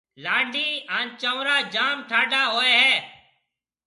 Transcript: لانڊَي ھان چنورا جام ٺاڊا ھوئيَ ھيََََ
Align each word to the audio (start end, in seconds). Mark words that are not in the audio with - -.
لانڊَي 0.23 0.69
ھان 0.91 1.05
چنورا 1.21 1.57
جام 1.73 1.97
ٺاڊا 2.09 2.43
ھوئيَ 2.53 2.73
ھيََََ 2.85 2.93